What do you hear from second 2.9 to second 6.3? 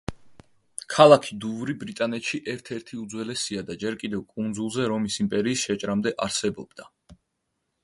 უძველესია და ჯერ კიდევ კუნძულზე რომის იმპერიის შეჭრამდე